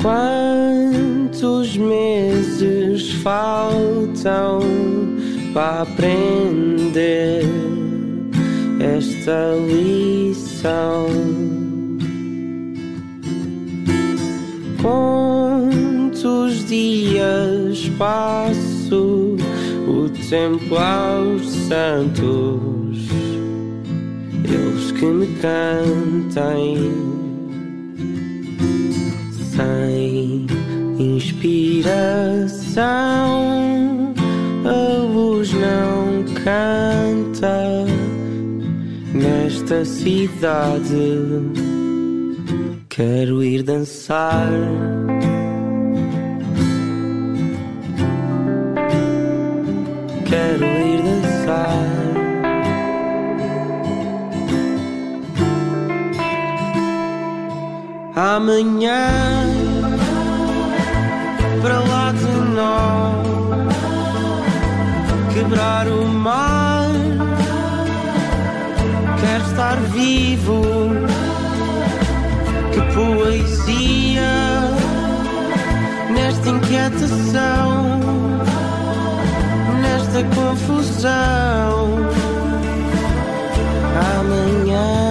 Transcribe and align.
Quantos 0.00 1.76
meses 1.76 3.10
faltam 3.14 4.60
para 5.52 5.82
aprender 5.82 7.42
esta 8.78 9.56
lição? 9.66 11.06
Quantos 14.80 16.64
dias 16.66 17.90
passo 17.98 19.36
o 19.88 20.08
tempo 20.30 20.76
aos 20.76 21.50
santos? 21.50 23.08
Eles 24.44 24.92
que 24.92 25.04
me 25.06 25.26
cantem 25.40 27.17
inspiração. 31.38 32.82
A 34.64 34.98
luz 34.98 35.52
não 35.52 36.24
canta 36.34 37.86
nesta 39.14 39.84
cidade. 39.84 41.22
Quero 42.88 43.42
ir 43.44 43.62
dançar. 43.62 44.50
Quero 50.26 50.64
ir 50.64 51.02
dançar. 51.02 51.98
Amanhã, 58.16 59.57
nós, 62.58 63.26
quebrar 65.32 65.86
o 65.86 66.06
mar. 66.06 66.90
Quero 69.20 69.44
estar 69.44 69.76
vivo, 69.92 70.62
que 72.72 72.80
poesia 72.94 74.32
nesta 76.10 76.48
inquietação, 76.50 78.00
nesta 79.82 80.22
confusão. 80.34 81.88
Amanhã. 84.18 85.07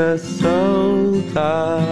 Nesta 0.00 0.18
saudade. 0.18 1.90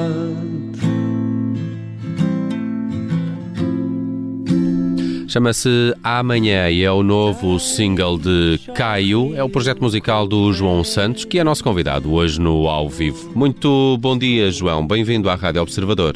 Chama-se 5.29 5.95
Amanhã 6.03 6.71
e 6.71 6.83
é 6.83 6.91
o 6.91 7.03
novo 7.03 7.61
single 7.61 8.19
de 8.19 8.59
Caio. 8.75 9.37
É 9.37 9.45
o 9.45 9.49
projeto 9.49 9.83
musical 9.83 10.27
do 10.27 10.51
João 10.55 10.83
Santos, 10.83 11.27
que 11.27 11.39
é 11.39 11.45
nosso 11.45 11.63
convidado 11.63 12.11
hoje 12.13 12.41
no 12.41 12.67
Ao 12.67 12.89
Vivo. 12.89 13.31
Muito 13.35 13.99
bom 13.99 14.17
dia, 14.17 14.51
João. 14.51 14.87
Bem-vindo 14.87 15.29
à 15.29 15.35
Rádio 15.35 15.61
Observador. 15.61 16.15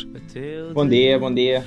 Bom 0.73 0.89
dia, 0.89 1.19
bom 1.19 1.33
dia. 1.33 1.63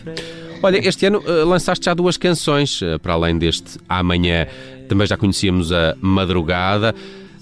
Olha, 0.63 0.79
este 0.79 1.05
ano 1.05 1.19
uh, 1.19 1.45
lançaste 1.47 1.85
já 1.85 1.93
duas 1.93 2.17
canções, 2.17 2.81
uh, 2.81 2.99
para 2.99 3.13
além 3.13 3.37
deste 3.37 3.77
Amanhã. 3.87 4.47
Também 4.89 5.05
já 5.05 5.15
conhecíamos 5.15 5.71
a 5.71 5.95
Madrugada. 6.01 6.95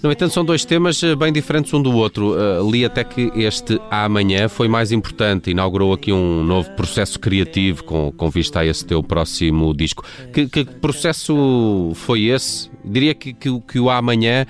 No 0.03 0.11
entanto, 0.11 0.33
são 0.33 0.43
dois 0.43 0.65
temas 0.65 1.01
uh, 1.01 1.15
bem 1.15 1.31
diferentes 1.31 1.73
um 1.73 1.81
do 1.81 1.95
outro. 1.95 2.35
li 2.69 2.83
até 2.83 3.05
que 3.05 3.31
este 3.35 3.79
Amanhã 3.89 4.49
foi 4.49 4.67
mais 4.67 4.91
importante, 4.91 5.49
inaugurou 5.49 5.93
aqui 5.93 6.11
um 6.11 6.43
novo 6.43 6.69
processo 6.71 7.17
criativo 7.17 7.85
com, 7.85 8.11
com 8.11 8.29
vista 8.29 8.59
a 8.59 8.65
esse 8.65 8.85
teu 8.85 9.01
próximo 9.01 9.73
disco. 9.73 10.03
Que, 10.33 10.47
que 10.47 10.65
processo 10.65 11.93
foi 11.95 12.25
esse? 12.25 12.69
Diria 12.83 13.15
que, 13.15 13.33
que, 13.33 13.59
que 13.61 13.79
o 13.79 13.89
Amanhã 13.89 14.45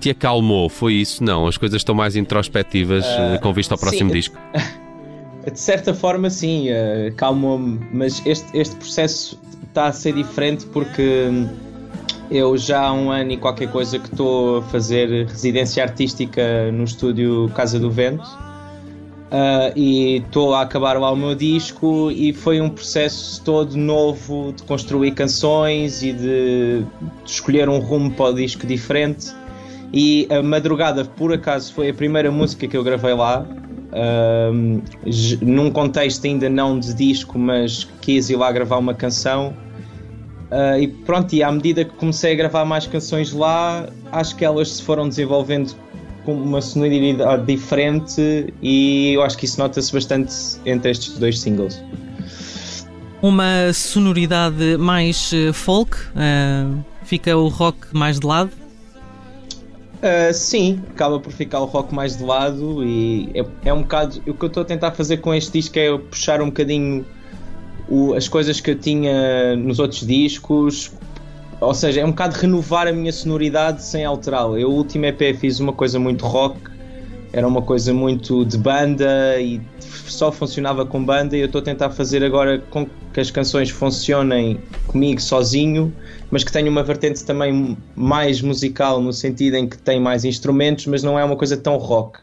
te 0.00 0.08
acalmou, 0.08 0.70
foi 0.70 0.94
isso? 0.94 1.22
Não, 1.22 1.46
as 1.46 1.58
coisas 1.58 1.80
estão 1.80 1.94
mais 1.94 2.16
introspectivas 2.16 3.04
com 3.42 3.52
vista 3.52 3.74
ao 3.74 3.78
próximo 3.78 4.08
sim. 4.08 4.16
disco. 4.16 4.38
De 5.50 5.58
certa 5.58 5.92
forma, 5.92 6.30
sim, 6.30 6.68
uh, 6.70 7.12
calmou-me, 7.16 7.80
mas 7.92 8.24
este, 8.24 8.56
este 8.56 8.76
processo 8.76 9.38
está 9.66 9.86
a 9.86 9.92
ser 9.92 10.14
diferente 10.14 10.64
porque 10.66 11.28
eu 12.30 12.56
já 12.56 12.86
há 12.86 12.92
um 12.92 13.10
ano 13.10 13.32
e 13.32 13.36
qualquer 13.36 13.70
coisa 13.70 13.98
que 13.98 14.06
estou 14.06 14.58
a 14.58 14.62
fazer 14.62 15.26
residência 15.26 15.82
artística 15.82 16.70
no 16.72 16.84
estúdio 16.84 17.50
Casa 17.54 17.78
do 17.78 17.90
Vento 17.90 18.26
uh, 19.32 19.72
e 19.74 20.18
estou 20.18 20.54
a 20.54 20.60
acabar 20.60 20.98
lá 20.98 21.10
o 21.10 21.16
meu 21.16 21.34
disco 21.34 22.10
e 22.10 22.32
foi 22.32 22.60
um 22.60 22.68
processo 22.68 23.42
todo 23.42 23.76
novo 23.76 24.52
de 24.54 24.62
construir 24.64 25.12
canções 25.12 26.02
e 26.02 26.12
de, 26.12 26.84
de 27.24 27.30
escolher 27.30 27.68
um 27.68 27.78
rumo 27.78 28.10
para 28.12 28.26
o 28.26 28.34
disco 28.34 28.66
diferente. 28.66 29.34
E 29.92 30.26
a 30.30 30.42
madrugada, 30.42 31.04
por 31.04 31.32
acaso, 31.32 31.72
foi 31.74 31.90
a 31.90 31.94
primeira 31.94 32.30
música 32.30 32.66
que 32.66 32.76
eu 32.76 32.84
gravei 32.84 33.14
lá. 33.14 33.44
Um, 34.50 34.80
num 35.42 35.70
contexto 35.70 36.24
ainda 36.26 36.48
não 36.48 36.78
de 36.78 36.94
disco, 36.94 37.38
mas 37.38 37.86
quis 38.00 38.30
ir 38.30 38.36
lá 38.36 38.50
gravar 38.50 38.78
uma 38.78 38.94
canção. 38.94 39.54
Uh, 40.52 40.78
e 40.78 40.86
pronto, 40.86 41.34
e 41.34 41.42
à 41.42 41.50
medida 41.50 41.82
que 41.82 41.92
comecei 41.92 42.32
a 42.32 42.34
gravar 42.34 42.66
mais 42.66 42.86
canções 42.86 43.32
lá, 43.32 43.88
acho 44.12 44.36
que 44.36 44.44
elas 44.44 44.68
se 44.72 44.82
foram 44.82 45.08
desenvolvendo 45.08 45.74
com 46.26 46.34
uma 46.34 46.60
sonoridade 46.60 47.46
diferente 47.46 48.52
e 48.60 49.14
eu 49.14 49.22
acho 49.22 49.38
que 49.38 49.46
isso 49.46 49.58
nota-se 49.58 49.90
bastante 49.90 50.34
entre 50.66 50.90
estes 50.90 51.16
dois 51.16 51.40
singles. 51.40 51.82
Uma 53.22 53.72
sonoridade 53.72 54.76
mais 54.76 55.30
folk, 55.54 55.96
uh, 55.96 56.84
fica 57.02 57.34
o 57.34 57.48
rock 57.48 57.78
mais 57.92 58.20
de 58.20 58.26
lado? 58.26 58.50
Uh, 60.02 60.34
sim, 60.34 60.82
acaba 60.90 61.18
por 61.18 61.32
ficar 61.32 61.60
o 61.60 61.64
rock 61.64 61.94
mais 61.94 62.18
de 62.18 62.24
lado 62.24 62.84
e 62.84 63.30
é, 63.34 63.70
é 63.70 63.72
um 63.72 63.80
bocado. 63.80 64.20
O 64.26 64.34
que 64.34 64.44
eu 64.44 64.48
estou 64.48 64.64
a 64.64 64.66
tentar 64.66 64.90
fazer 64.90 65.16
com 65.16 65.32
este 65.32 65.52
disco 65.52 65.78
é 65.78 65.96
puxar 65.96 66.42
um 66.42 66.46
bocadinho 66.46 67.06
o, 67.92 68.14
as 68.14 68.26
coisas 68.28 68.60
que 68.60 68.70
eu 68.70 68.78
tinha 68.78 69.54
nos 69.56 69.78
outros 69.78 70.06
discos, 70.06 70.92
ou 71.60 71.74
seja, 71.74 72.00
é 72.00 72.04
um 72.04 72.10
bocado 72.10 72.36
renovar 72.36 72.86
a 72.88 72.92
minha 72.92 73.12
sonoridade 73.12 73.84
sem 73.84 74.04
alterá-la. 74.04 74.58
Eu, 74.58 74.70
o 74.70 74.74
último 74.74 75.04
EP, 75.04 75.36
fiz 75.38 75.60
uma 75.60 75.72
coisa 75.72 75.98
muito 75.98 76.24
rock, 76.26 76.58
era 77.32 77.46
uma 77.46 77.62
coisa 77.62 77.92
muito 77.92 78.44
de 78.44 78.58
banda 78.58 79.38
e 79.40 79.60
só 79.80 80.32
funcionava 80.32 80.84
com 80.86 81.04
banda. 81.04 81.36
E 81.36 81.40
eu 81.40 81.46
estou 81.46 81.60
a 81.60 81.64
tentar 81.64 81.90
fazer 81.90 82.24
agora 82.24 82.58
com 82.70 82.86
que 83.12 83.20
as 83.20 83.30
canções 83.30 83.70
funcionem 83.70 84.58
comigo 84.86 85.20
sozinho 85.20 85.92
mas 86.32 86.42
que 86.42 86.50
tem 86.50 86.66
uma 86.66 86.82
vertente 86.82 87.22
também 87.26 87.76
mais 87.94 88.40
musical, 88.40 89.02
no 89.02 89.12
sentido 89.12 89.54
em 89.56 89.68
que 89.68 89.76
tem 89.76 90.00
mais 90.00 90.24
instrumentos, 90.24 90.86
mas 90.86 91.02
não 91.02 91.18
é 91.18 91.22
uma 91.22 91.36
coisa 91.36 91.58
tão 91.58 91.76
rock. 91.76 92.20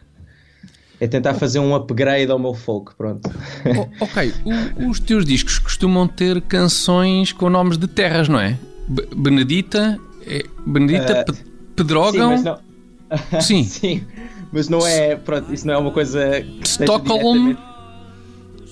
É 1.00 1.08
tentar 1.08 1.34
fazer 1.34 1.60
um 1.60 1.74
upgrade 1.74 2.30
ao 2.30 2.38
meu 2.38 2.54
folk, 2.54 2.94
pronto. 2.96 3.30
Oh, 3.66 4.04
ok, 4.04 4.34
o, 4.78 4.90
os 4.90 5.00
teus 5.00 5.26
discos 5.26 5.58
costumam 5.58 6.08
ter 6.08 6.42
canções 6.42 7.32
com 7.32 7.50
nomes 7.50 7.78
de 7.78 7.88
terras, 7.88 8.28
não 8.28 8.40
é? 8.40 8.58
B 8.88 9.08
Benedita, 9.16 9.98
é, 10.26 10.44
Benedita, 10.66 11.26
uh, 11.30 11.36
Pedrógão. 11.76 12.38
Sim, 12.38 12.44
mas 12.44 12.60
não... 13.32 13.42
sim. 13.42 13.64
sim, 13.66 14.04
mas 14.52 14.68
não 14.68 14.86
é, 14.86 15.16
pronto, 15.16 15.54
isso 15.54 15.66
não 15.66 15.74
é 15.74 15.78
uma 15.78 15.92
coisa... 15.92 16.46
Stockholm. 16.64 17.56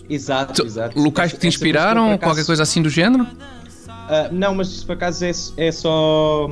Exato, 0.09 0.65
exato. 0.65 1.00
Locais 1.00 1.33
que 1.33 1.39
te 1.39 1.47
inspiraram, 1.47 2.07
acaso... 2.07 2.19
qualquer 2.19 2.45
coisa 2.45 2.63
assim 2.63 2.81
do 2.81 2.89
género? 2.89 3.23
Uh, 3.23 4.31
não, 4.31 4.56
mas 4.56 4.83
por 4.83 4.94
acaso 4.94 5.25
é, 5.25 5.31
é 5.57 5.71
só. 5.71 6.50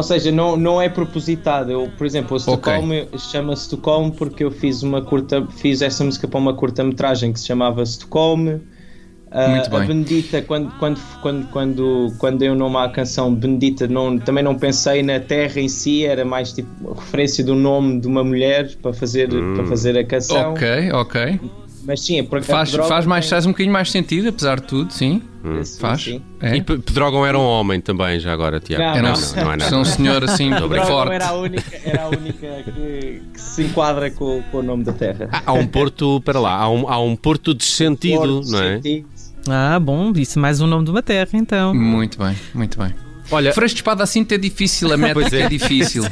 Ou 0.00 0.02
seja, 0.02 0.32
não, 0.32 0.56
não 0.56 0.80
é 0.80 0.88
propositado. 0.88 1.70
Eu, 1.70 1.90
por 1.98 2.06
exemplo, 2.06 2.34
o 2.34 2.40
Stockholm 2.40 2.86
okay. 2.86 3.18
chama-se 3.18 3.64
Stockholm 3.64 4.10
porque 4.10 4.42
eu 4.42 4.50
fiz 4.50 4.82
uma 4.82 5.02
curta, 5.02 5.46
fiz 5.58 5.82
essa 5.82 6.02
música 6.02 6.26
para 6.26 6.40
uma 6.40 6.54
curta-metragem 6.54 7.34
que 7.34 7.38
se 7.38 7.46
chamava 7.46 7.82
Stockholm. 7.82 8.48
Uh, 8.48 9.76
a 9.76 9.80
Benedita, 9.80 10.40
quando, 10.40 10.72
quando, 10.78 10.98
quando, 11.20 11.46
quando, 11.50 12.14
quando 12.18 12.38
dei 12.38 12.48
o 12.48 12.54
nome 12.54 12.78
à 12.78 12.88
canção 12.88 13.32
Benedita, 13.32 13.86
não, 13.86 14.18
também 14.18 14.42
não 14.42 14.58
pensei 14.58 15.02
na 15.02 15.20
terra 15.20 15.60
em 15.60 15.68
si, 15.68 16.06
era 16.06 16.24
mais 16.24 16.52
tipo 16.54 16.94
referência 16.94 17.44
do 17.44 17.54
nome 17.54 18.00
de 18.00 18.08
uma 18.08 18.24
mulher 18.24 18.74
para 18.80 18.94
fazer, 18.94 19.32
hum. 19.32 19.54
para 19.54 19.66
fazer 19.66 19.98
a 19.98 20.04
canção. 20.04 20.52
Ok, 20.52 20.92
ok. 20.92 21.40
Mas 21.84 22.00
sim, 22.04 22.18
é 22.18 22.22
por 22.22 22.42
Faz, 22.42 22.70
faz, 22.74 23.06
mais, 23.06 23.28
faz 23.28 23.46
um 23.46 23.50
bocadinho 23.50 23.72
mais 23.72 23.90
sentido, 23.90 24.28
apesar 24.28 24.60
de 24.60 24.66
tudo, 24.66 24.92
sim. 24.92 25.22
Sim, 25.64 25.80
Faz. 25.80 26.02
sim. 26.02 26.22
É. 26.40 26.56
E 26.56 26.60
Pedrógão 26.62 27.24
era 27.24 27.38
um 27.38 27.42
homem 27.42 27.80
também, 27.80 28.20
já 28.20 28.32
agora, 28.32 28.60
Tiago. 28.60 28.82
Não, 28.84 28.94
Era 28.94 29.08
um, 29.16 29.20
não, 29.20 29.44
não 29.44 29.52
é 29.52 29.56
nada. 29.56 29.76
um 29.78 29.84
senhor 29.84 30.22
assim 30.24 30.50
forte. 30.86 31.14
era 31.14 31.28
a 31.28 31.32
única, 31.32 31.80
era 31.84 32.02
a 32.04 32.08
única 32.08 32.62
que, 32.64 33.22
que 33.32 33.40
se 33.40 33.62
enquadra 33.62 34.10
com, 34.10 34.42
com 34.50 34.58
o 34.58 34.62
nome 34.62 34.84
da 34.84 34.92
terra. 34.92 35.28
Há- 35.32 35.42
Há 35.46 35.52
um 35.54 35.66
porto, 35.66 36.20
para 36.22 36.38
lá, 36.38 36.54
há 36.54 36.68
um, 36.70 36.86
há 36.88 36.98
um 37.00 37.16
porto 37.16 37.54
de 37.54 37.64
sentido, 37.64 38.18
Porto, 38.18 38.50
não 38.50 38.62
é? 38.62 38.74
sentido. 38.76 39.06
Ah, 39.48 39.80
bom, 39.80 40.12
isso 40.16 40.38
é 40.38 40.42
mais 40.42 40.60
um 40.60 40.66
nome 40.66 40.84
de 40.84 40.90
uma 40.90 41.02
terra, 41.02 41.30
então. 41.34 41.74
Muito 41.74 42.18
bem, 42.18 42.36
muito 42.54 42.78
bem. 42.78 42.92
Olha, 43.32 43.52
Freixo 43.54 43.76
de 43.76 43.78
espada 43.78 44.02
assim 44.02 44.26
é 44.28 44.36
difícil, 44.36 44.92
a 44.92 44.96
métrica 44.96 45.36
é. 45.36 45.48
difícil. 45.48 46.02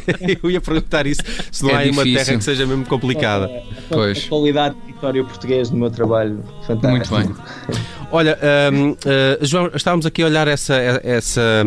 eu 0.41 0.51
ia 0.53 0.61
perguntar 0.61 1.05
isso, 1.05 1.21
se 1.51 1.65
não 1.65 1.71
É 1.71 1.75
há 1.75 1.79
aí 1.79 1.91
uma 1.91 2.05
difícil. 2.05 2.25
terra 2.27 2.39
que 2.39 2.45
seja 2.45 2.65
mesmo 2.65 2.87
complicada. 2.87 3.47
A, 3.47 3.61
Pois. 3.91 4.25
a 4.25 4.29
qualidade 4.29 4.77
de 4.87 4.88
território 4.99 5.25
português 5.25 5.71
no 5.71 5.79
meu 5.79 5.91
trabalho, 5.91 6.43
fantástico. 6.67 7.15
Muito 7.15 7.29
bem. 7.29 7.37
Olha, 8.11 8.39
hum, 8.73 8.93
uh, 8.93 9.45
João, 9.45 9.71
estávamos 9.75 10.07
aqui 10.07 10.23
a 10.23 10.27
olhar 10.27 10.49
essa, 10.49 10.75
essa, 11.05 11.65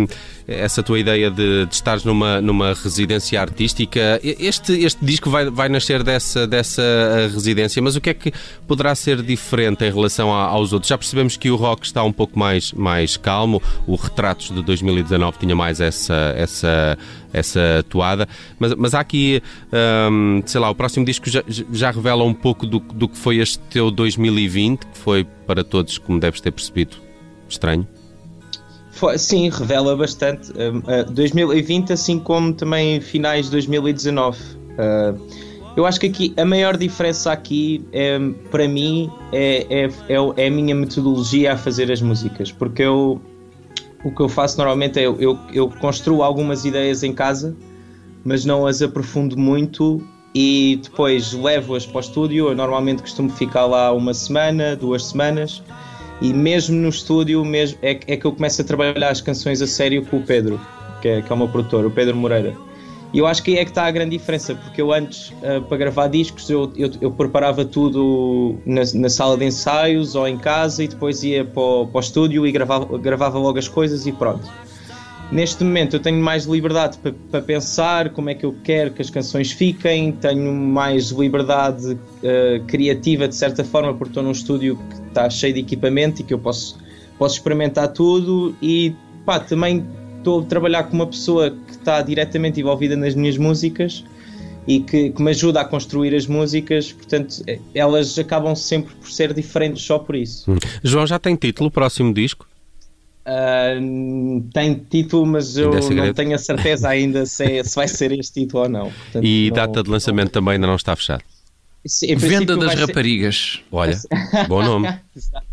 essa 0.51 0.83
tua 0.83 0.99
ideia 0.99 1.29
de, 1.31 1.65
de 1.65 1.73
estares 1.73 2.03
numa, 2.03 2.41
numa 2.41 2.73
residência 2.73 3.39
artística. 3.41 4.19
Este, 4.23 4.73
este 4.83 5.03
disco 5.03 5.29
vai, 5.29 5.49
vai 5.49 5.69
nascer 5.69 6.03
dessa, 6.03 6.45
dessa 6.47 6.81
uh, 6.81 7.33
residência, 7.33 7.81
mas 7.81 7.95
o 7.95 8.01
que 8.01 8.09
é 8.09 8.13
que 8.13 8.31
poderá 8.67 8.93
ser 8.95 9.21
diferente 9.21 9.83
em 9.85 9.91
relação 9.91 10.33
a- 10.33 10.43
aos 10.45 10.73
outros? 10.73 10.89
Já 10.89 10.97
percebemos 10.97 11.37
que 11.37 11.49
o 11.49 11.55
rock 11.55 11.85
está 11.85 12.03
um 12.03 12.11
pouco 12.11 12.37
mais, 12.37 12.71
mais 12.73 13.17
calmo, 13.17 13.61
o 13.87 13.95
Retratos 13.95 14.51
de 14.51 14.61
2019 14.61 15.37
tinha 15.39 15.55
mais 15.55 15.79
essa, 15.81 16.33
essa, 16.35 16.97
essa 17.33 17.85
toada, 17.89 18.27
mas, 18.59 18.73
mas 18.75 18.93
há 18.93 18.99
aqui, 18.99 19.41
hum, 20.11 20.41
sei 20.45 20.59
lá, 20.59 20.69
o 20.69 20.75
próximo 20.75 21.05
disco 21.05 21.29
já, 21.29 21.43
já 21.71 21.91
revela 21.91 22.23
um 22.23 22.33
pouco 22.33 22.65
do, 22.65 22.79
do 22.79 23.07
que 23.07 23.17
foi 23.17 23.37
este 23.37 23.59
teu 23.69 23.89
2020, 23.91 24.79
que 24.85 24.97
foi 24.97 25.23
para 25.47 25.63
todos, 25.63 25.97
como 25.97 26.19
deves 26.19 26.41
ter 26.41 26.51
percebido, 26.51 26.97
estranho. 27.47 27.87
Sim, 29.17 29.49
revela 29.49 29.95
bastante. 29.95 30.51
Uh, 30.51 31.11
2020, 31.11 31.93
assim 31.93 32.19
como 32.19 32.53
também 32.53 32.99
finais 32.99 33.45
de 33.45 33.51
2019. 33.51 34.39
Uh, 34.39 35.51
eu 35.75 35.85
acho 35.85 35.99
que 35.99 36.07
aqui 36.07 36.33
a 36.37 36.43
maior 36.43 36.75
diferença 36.75 37.31
aqui, 37.31 37.85
é, 37.93 38.19
para 38.49 38.67
mim, 38.67 39.09
é, 39.31 39.65
é, 39.69 39.85
é, 39.85 40.15
é 40.37 40.47
a 40.47 40.51
minha 40.51 40.75
metodologia 40.75 41.53
a 41.53 41.57
fazer 41.57 41.89
as 41.91 42.01
músicas. 42.01 42.51
Porque 42.51 42.81
eu, 42.81 43.21
o 44.03 44.11
que 44.11 44.21
eu 44.21 44.27
faço 44.27 44.57
normalmente 44.57 44.99
é 44.99 45.05
eu, 45.05 45.39
eu 45.53 45.69
construo 45.79 46.23
algumas 46.23 46.65
ideias 46.65 47.03
em 47.03 47.13
casa, 47.13 47.55
mas 48.23 48.43
não 48.43 48.67
as 48.67 48.81
aprofundo 48.81 49.37
muito 49.37 50.05
e 50.35 50.79
depois 50.83 51.31
levo-as 51.31 51.85
para 51.85 51.97
o 51.97 51.99
estúdio. 52.01 52.49
Eu 52.49 52.55
normalmente 52.55 53.01
costumo 53.01 53.29
ficar 53.29 53.65
lá 53.65 53.93
uma 53.93 54.13
semana, 54.13 54.75
duas 54.75 55.05
semanas. 55.05 55.63
E 56.21 56.31
mesmo 56.33 56.75
no 56.75 56.89
estúdio 56.89 57.43
mesmo, 57.43 57.79
é, 57.81 57.99
é 58.07 58.15
que 58.15 58.25
eu 58.25 58.31
começo 58.31 58.61
a 58.61 58.65
trabalhar 58.65 59.09
as 59.09 59.19
canções 59.19 59.61
a 59.61 59.67
sério 59.67 60.05
com 60.05 60.17
o 60.17 60.21
Pedro, 60.21 60.61
que 61.01 61.07
é, 61.07 61.21
que 61.21 61.31
é 61.31 61.35
o 61.35 61.37
meu 61.37 61.49
produtor, 61.49 61.83
o 61.85 61.91
Pedro 61.91 62.15
Moreira. 62.15 62.55
E 63.13 63.17
eu 63.17 63.27
acho 63.27 63.43
que 63.43 63.57
é 63.57 63.65
que 63.65 63.71
está 63.71 63.85
a 63.85 63.91
grande 63.91 64.17
diferença, 64.17 64.55
porque 64.55 64.81
eu 64.81 64.93
antes, 64.93 65.33
ah, 65.43 65.59
para 65.59 65.77
gravar 65.77 66.07
discos, 66.07 66.49
eu, 66.49 66.71
eu, 66.77 66.91
eu 67.01 67.11
preparava 67.11 67.65
tudo 67.65 68.55
na, 68.65 68.81
na 68.93 69.09
sala 69.09 69.35
de 69.35 69.45
ensaios 69.45 70.15
ou 70.15 70.27
em 70.27 70.37
casa 70.37 70.83
e 70.83 70.87
depois 70.87 71.21
ia 71.23 71.43
para 71.43 71.61
o, 71.61 71.87
para 71.87 71.97
o 71.97 71.99
estúdio 71.99 72.47
e 72.47 72.51
gravava, 72.51 72.97
gravava 72.97 73.37
logo 73.37 73.59
as 73.59 73.67
coisas 73.67 74.05
e 74.05 74.11
pronto. 74.11 74.47
Neste 75.31 75.63
momento 75.63 75.95
eu 75.95 75.99
tenho 76.01 76.21
mais 76.21 76.43
liberdade 76.43 76.97
para, 77.31 77.41
pensar 77.41 78.09
como 78.09 78.29
é 78.29 78.35
que 78.35 78.45
eu 78.45 78.53
quero 78.65 78.91
que 78.91 79.01
as 79.01 79.09
canções 79.09 79.49
fiquem, 79.49 80.11
tenho 80.11 80.53
mais 80.53 81.09
liberdade 81.09 81.97
eh, 82.21 82.61
criativa 82.67 83.29
de 83.29 83.35
certa 83.35 83.63
forma, 83.63 83.93
porque 83.93 84.09
estou 84.09 84.23
num 84.23 84.31
estúdio 84.31 84.77
que 84.89 85.07
está 85.07 85.29
cheio 85.29 85.53
de 85.53 85.61
equipamento 85.61 86.21
e 86.21 86.25
que 86.25 86.33
eu 86.33 86.39
posso, 86.39 86.77
posso 87.17 87.35
experimentar 87.35 87.87
tudo 87.93 88.53
e 88.61 88.93
pá, 89.25 89.39
também 89.39 89.85
estou 90.17 90.41
a 90.41 90.43
trabalhar 90.43 90.83
com 90.83 90.95
uma 90.95 91.07
pessoa 91.07 91.49
que 91.49 91.71
está 91.71 92.01
diretamente 92.01 92.59
envolvida 92.59 92.97
nas 92.97 93.15
minhas 93.15 93.37
músicas 93.37 94.03
e 94.67 94.81
que, 94.81 95.11
que 95.11 95.21
me 95.23 95.31
ajuda 95.31 95.61
a 95.61 95.65
construir 95.65 96.13
as 96.13 96.27
músicas, 96.27 96.91
portanto 96.91 97.41
eh, 97.47 97.57
elas 97.73 98.19
acabam 98.19 98.53
sempre 98.53 98.93
por 98.95 99.09
ser 99.09 99.33
diferentes 99.33 99.81
só 99.81 99.97
por 99.97 100.13
isso. 100.13 100.51
João, 100.83 101.07
já 101.07 101.17
tem 101.17 101.37
título 101.37 101.69
o 101.69 101.71
próximo 101.71 102.13
disco? 102.13 102.50
Ah, 103.25 103.73
tem 104.53 104.73
título, 104.89 105.25
mas 105.25 105.55
eu 105.57 105.71
é 105.71 105.75
não 105.75 105.81
segredo. 105.81 106.13
tenho 106.15 106.33
a 106.35 106.37
certeza 106.37 106.89
ainda 106.89 107.25
se, 107.25 107.43
é- 107.43 107.63
se 107.63 107.75
vai 107.75 107.87
ser 107.87 108.11
este 108.13 108.41
título 108.41 108.63
ou 108.63 108.69
não. 108.69 108.91
Portanto, 108.91 109.23
E 109.25 109.49
não- 109.49 109.55
data 109.55 109.83
de 109.83 109.89
lançamento 109.89 110.31
também 110.31 110.53
ainda 110.55 110.67
não 110.67 110.75
está 110.75 110.95
fechado. 110.95 111.23
Sim, 111.85 112.07
em 112.11 112.15
Venda 112.15 112.55
das 112.55 112.65
vai 112.67 112.75
ser- 112.77 112.85
raparigas. 112.87 113.59
Olha, 113.71 113.97
bom 114.47 114.63
nome. 114.63 114.87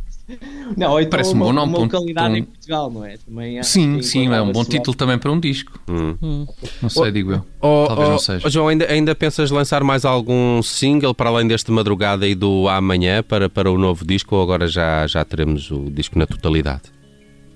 Não, 0.76 1.00
então 1.00 1.09
Parece 1.09 1.35
um 1.35 1.38
bom 1.38 1.55
nome, 1.55 1.73
uma 1.73 1.79
um- 1.79 1.82
localidade 1.85 2.35
um- 2.35 2.37
em 2.37 2.43
Portugal, 2.43 2.91
não 2.91 3.03
é? 3.03 3.17
Também 3.17 3.62
Sim, 3.62 4.03
sim, 4.03 4.26
é 4.31 4.43
um 4.43 4.53
bom 4.53 4.62
título 4.62 4.94
também 4.94 5.17
para 5.17 5.32
um 5.32 5.41
disco. 5.41 5.81
Hum. 5.88 6.47
Não 6.82 6.91
sei, 6.91 7.11
digo 7.11 7.32
eu. 7.32 7.47
Oh, 7.62 7.87
Talvez 7.87 8.09
oh, 8.09 8.12
não 8.12 8.19
seja. 8.19 8.47
oh, 8.47 8.50
João, 8.50 8.69
ainda, 8.69 8.85
ainda 8.93 9.14
pensas 9.14 9.50
lançar 9.50 9.82
mais 9.82 10.05
algum 10.05 10.62
single 10.62 11.14
para 11.14 11.31
além 11.31 11.49
deste 11.49 11.71
madrugada 11.71 12.29
e 12.29 12.35
do 12.35 12.69
amanhã 12.69 13.23
para, 13.23 13.49
para 13.49 13.71
o 13.73 13.79
novo 13.79 14.05
disco 14.05 14.37
ou 14.37 14.43
agora 14.43 14.69
já, 14.69 15.06
já 15.06 15.25
teremos 15.25 15.71
o 15.71 15.88
disco 15.91 16.19
na 16.19 16.26
totalidade? 16.26 16.82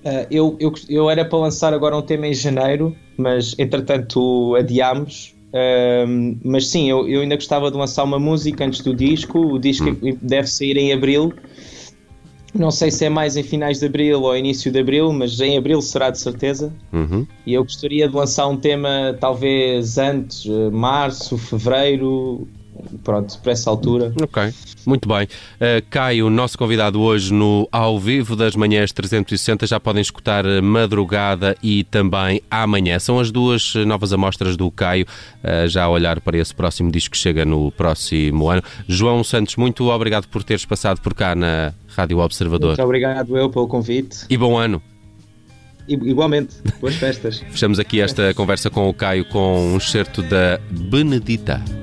Ah, 0.05 0.27
eu, 0.29 0.57
eu, 0.59 0.73
eu 0.89 1.09
era 1.09 1.23
para 1.23 1.39
lançar 1.39 1.73
agora 1.73 1.97
um 1.97 2.01
tema 2.01 2.27
em 2.27 2.33
janeiro, 2.33 2.95
mas 3.17 3.55
entretanto 3.57 4.55
adiámos. 4.55 5.35
Ahm, 5.53 6.37
mas 6.43 6.67
sim, 6.67 6.89
eu, 6.89 7.07
eu 7.07 7.21
ainda 7.21 7.35
gostava 7.35 7.69
de 7.69 7.77
lançar 7.77 8.03
uma 8.03 8.19
música 8.19 8.65
antes 8.65 8.81
do 8.81 8.93
disco. 8.93 9.39
O 9.39 9.59
disco 9.59 9.85
deve 10.21 10.47
sair 10.47 10.77
em 10.77 10.91
abril. 10.91 11.33
Não 12.53 12.69
sei 12.69 12.91
se 12.91 13.05
é 13.05 13.09
mais 13.09 13.35
em 13.35 13.41
finais 13.41 13.79
de 13.79 13.85
abril 13.87 14.21
ou 14.21 14.37
início 14.37 14.71
de 14.71 14.79
abril, 14.79 15.11
mas 15.11 15.39
em 15.39 15.57
abril 15.57 15.81
será 15.81 16.11
de 16.11 16.19
certeza. 16.19 16.71
Uhum. 16.91 17.25
E 17.47 17.53
eu 17.53 17.63
gostaria 17.63 18.07
de 18.07 18.15
lançar 18.15 18.47
um 18.47 18.57
tema 18.57 19.17
talvez 19.19 19.97
antes, 19.97 20.45
eh, 20.45 20.69
março, 20.69 21.35
fevereiro, 21.35 22.47
pronto, 23.03 23.37
para 23.39 23.51
essa 23.51 23.69
altura. 23.69 24.13
Ok, 24.21 24.53
muito 24.85 25.07
bem. 25.07 25.23
Uh, 25.25 25.83
Caio, 25.89 26.29
nosso 26.29 26.57
convidado 26.57 27.01
hoje 27.01 27.33
no 27.33 27.67
Ao 27.71 27.99
Vivo 27.99 28.35
das 28.35 28.55
Manhãs 28.55 28.91
360, 28.91 29.67
já 29.67 29.79
podem 29.79 30.01
escutar 30.01 30.45
Madrugada 30.61 31.55
e 31.61 31.83
também 31.83 32.41
Amanhã. 32.49 32.99
São 32.99 33.19
as 33.19 33.31
duas 33.31 33.73
novas 33.85 34.13
amostras 34.13 34.55
do 34.55 34.69
Caio, 34.71 35.05
uh, 35.43 35.67
já 35.67 35.83
a 35.83 35.89
olhar 35.89 36.19
para 36.21 36.37
esse 36.37 36.53
próximo 36.53 36.91
disco 36.91 37.11
que 37.11 37.17
chega 37.17 37.45
no 37.45 37.71
próximo 37.71 38.49
ano. 38.49 38.63
João 38.87 39.23
Santos, 39.23 39.55
muito 39.55 39.89
obrigado 39.89 40.27
por 40.27 40.43
teres 40.43 40.65
passado 40.65 41.01
por 41.01 41.13
cá 41.13 41.35
na 41.35 41.73
Rádio 41.87 42.19
Observador. 42.19 42.69
Muito 42.69 42.83
obrigado 42.83 43.37
eu 43.37 43.49
pelo 43.49 43.67
convite. 43.67 44.25
E 44.29 44.37
bom 44.37 44.57
ano. 44.57 44.81
Igualmente, 45.87 46.55
boas 46.79 46.95
festas. 46.95 47.39
Fechamos 47.51 47.79
aqui 47.79 47.99
esta 47.99 48.33
conversa 48.33 48.69
com 48.69 48.87
o 48.87 48.93
Caio 48.93 49.25
com 49.25 49.73
um 49.73 49.77
excerto 49.77 50.21
da 50.21 50.59
Benedita. 50.71 51.82